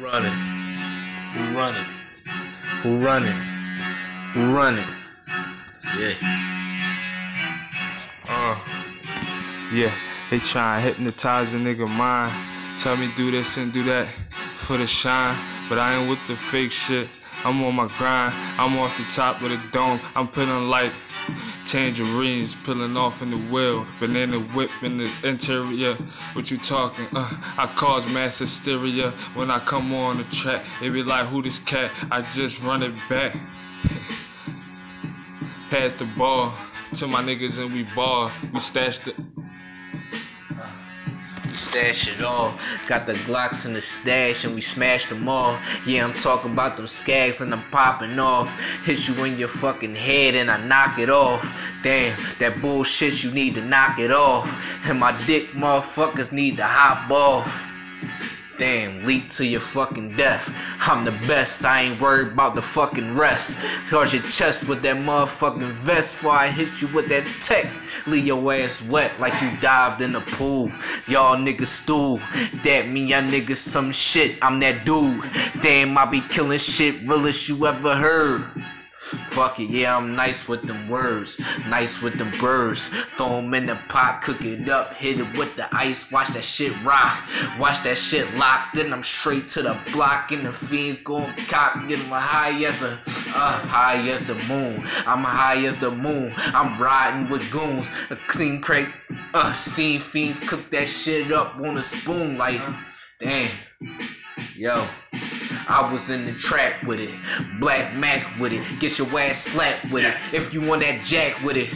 [0.00, 0.32] Running?
[1.54, 1.86] Running?
[2.84, 3.34] Running?
[4.34, 4.84] Running?
[5.98, 6.12] Yeah.
[8.28, 8.58] Uh,
[9.72, 9.90] yeah,
[10.30, 12.30] they try and hypnotize a nigga mind.
[12.78, 15.34] Tell me do this and do that for the shine.
[15.70, 17.08] But I ain't with the fake shit.
[17.46, 18.34] I'm on my grind.
[18.58, 19.98] I'm off the top of the dome.
[20.14, 20.92] I'm feeling like
[21.66, 23.86] tangerines peeling off in the wheel.
[24.00, 25.94] Banana whip in the interior.
[26.34, 27.04] What you talking?
[27.14, 27.28] Uh,
[27.58, 30.64] I cause mass hysteria when I come on the track.
[30.80, 31.90] They be like, who this cat?
[32.10, 33.32] I just run it back.
[35.70, 36.52] Pass the ball
[36.96, 38.30] to my niggas and we ball.
[38.54, 39.45] We stash the.
[41.76, 42.54] Stash it all.
[42.88, 45.58] Got the Glocks in the stash and we smash them all.
[45.86, 48.48] Yeah, I'm talking about them skags and I'm popping off.
[48.86, 51.44] Hit you in your fucking head and I knock it off.
[51.82, 54.88] Damn, that bullshit you need to knock it off.
[54.88, 57.75] And my dick motherfuckers need to hop off.
[58.58, 60.50] Damn, leap to your fucking death.
[60.80, 63.58] I'm the best, I ain't worried about the fucking rest.
[63.90, 67.66] Charge your chest with that motherfucking vest before I hit you with that tech.
[68.06, 70.68] Leave your ass wet like you dived in a pool.
[71.06, 72.16] Y'all niggas stool.
[72.64, 74.38] That mean y'all niggas some shit.
[74.42, 75.18] I'm that dude.
[75.62, 78.42] Damn, I be killing shit realest you ever heard.
[79.36, 82.88] Fuck it, yeah, I'm nice with them words, nice with them birds.
[82.88, 86.42] Throw 'em in the pot, cook it up, hit it with the ice, watch that
[86.42, 87.22] shit rock,
[87.58, 88.72] watch that shit lock.
[88.72, 92.80] Then I'm straight to the block, and the fiends gon' cock, get 'em high as
[92.80, 92.98] a,
[93.36, 94.74] uh, high as the moon.
[95.06, 96.30] I'm high as the moon.
[96.54, 98.94] I'm riding with goons, a clean crate,
[99.34, 102.62] uh, seen fiends cook that shit up on a spoon, like,
[103.20, 103.50] damn,
[104.56, 104.82] yo.
[105.68, 107.58] I was in the trap with it.
[107.58, 108.80] Black Mac with it.
[108.80, 110.14] Get your ass slapped with it.
[110.34, 111.72] If you want that jack with it.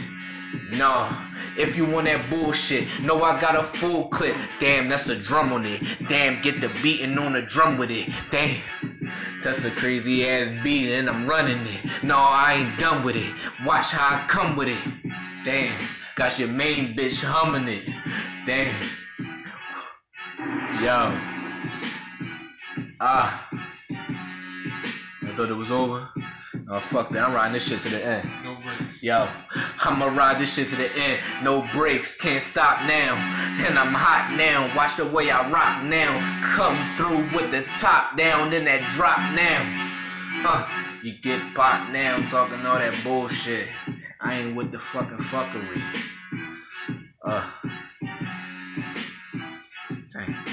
[0.77, 1.09] No.
[1.57, 4.35] If you want that bullshit, no, I got a full clip.
[4.59, 5.83] Damn, that's a drum on it.
[6.07, 8.07] Damn, get the beating on the drum with it.
[8.31, 9.11] Damn.
[9.43, 12.03] That's a crazy ass beat and I'm running it.
[12.03, 13.67] No, I ain't done with it.
[13.67, 15.13] Watch how I come with it.
[15.43, 15.77] Damn.
[16.15, 17.89] Got your main bitch humming it.
[18.45, 18.71] Damn.
[20.81, 21.11] Yo.
[23.01, 23.49] Ah.
[23.51, 23.60] I
[25.41, 25.97] thought it was over.
[26.71, 28.23] Oh fuck that, I'm riding this shit to the end.
[28.45, 29.03] No breaks.
[29.03, 29.27] Yo,
[29.83, 31.19] I'ma ride this shit to the end.
[31.41, 33.15] No breaks, can't stop now.
[33.65, 34.69] And I'm hot now.
[34.75, 36.11] Watch the way I rock now.
[36.43, 39.61] Come through with the top down, then that drop now.
[40.47, 40.67] Uh,
[41.01, 43.67] you get popped now, talking all that bullshit.
[44.19, 45.81] I ain't with the fucking fuckery.
[47.23, 47.49] Uh.
[50.13, 50.50] Dang.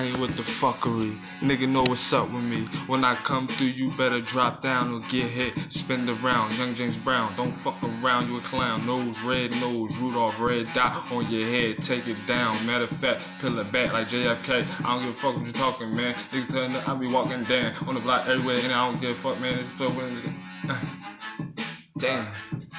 [0.00, 1.12] I ain't with the fuckery.
[1.44, 2.64] Nigga know what's up with me.
[2.88, 5.52] When I come through, you better drop down or get hit.
[5.52, 7.28] Spin the round, young James Brown.
[7.36, 8.86] Don't fuck around, you a clown.
[8.86, 11.76] Nose, red nose, Rudolph, red dot on your head.
[11.84, 12.54] Take it down.
[12.64, 14.64] Matter of fact, peel it back like JFK.
[14.86, 16.14] I don't give a fuck what you talking, man.
[16.32, 19.12] Niggas telling I be walking down on the block everywhere, and I don't give a
[19.12, 19.58] fuck, man.
[19.58, 20.16] It's filled with.
[22.00, 22.24] Damn.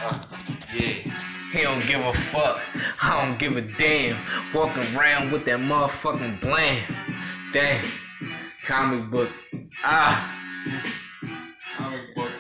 [0.02, 0.41] Uh,
[1.52, 2.64] He don't give a fuck.
[3.04, 4.18] I don't give a damn.
[4.54, 6.82] Walking around with that motherfucking bland.
[7.52, 7.84] Damn.
[8.66, 9.30] Comic book.
[9.84, 10.40] Ah.
[11.76, 12.32] Comic book.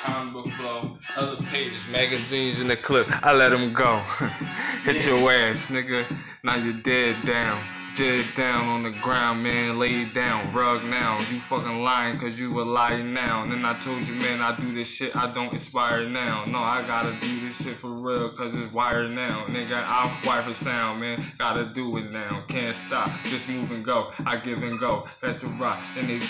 [0.00, 0.96] Comic book flow.
[1.18, 3.08] Other pages, magazines in the clip.
[3.26, 4.00] I let them go.
[4.84, 6.06] Hit your ass, nigga.
[6.44, 7.60] Now you're dead down.
[7.96, 9.78] Dead down on the ground, man.
[9.78, 10.40] Lay down.
[10.54, 11.18] Rug now.
[11.18, 13.42] You fucking lying cause you a liar now.
[13.42, 15.16] And then I told you, man, I do this shit.
[15.16, 16.44] I don't inspire now.
[16.46, 19.44] No, I gotta do this shit for real cause it's wired now.
[19.48, 21.18] Nigga, I'm wired for sound, man.
[21.38, 22.40] Gotta do it now.
[22.46, 23.08] Can't stop.
[23.24, 24.08] Just move and go.
[24.26, 25.00] I give and go.
[25.00, 25.82] That's a rock.
[25.98, 26.20] And it,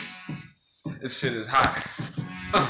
[1.03, 1.77] this shit is hot.
[2.55, 2.67] Uh,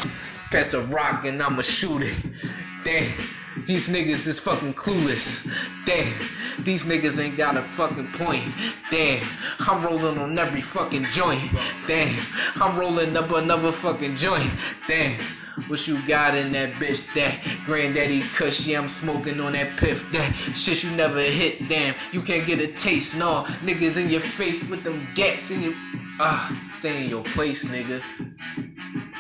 [0.51, 2.85] pass the rock and I'ma shoot it.
[2.85, 3.38] Damn.
[3.69, 5.45] These niggas is fucking clueless.
[5.85, 6.65] Damn.
[6.65, 8.43] These niggas ain't got a fucking point.
[8.91, 9.23] Damn.
[9.61, 11.39] I'm rolling on every fucking joint.
[11.87, 12.17] Damn.
[12.63, 14.51] I'm rolling up another fucking joint.
[14.89, 15.21] Damn.
[15.69, 17.13] What you got in that bitch?
[17.13, 17.37] That
[17.67, 20.09] granddaddy kush, yeah, I'm smoking on that piff.
[20.13, 21.95] That shit you never hit, damn.
[22.11, 23.45] You can't get a taste, no.
[23.67, 25.75] Niggas in your face with them gats in your.
[26.23, 28.01] Ah, stay in your place, nigga.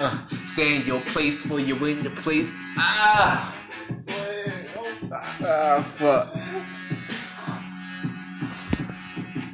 [0.00, 2.50] Uh, stay in your place for you in your place.
[2.78, 3.68] Ah!
[5.50, 6.28] Ah, fuck.